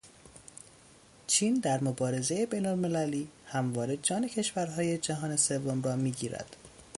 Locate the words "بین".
2.45-2.65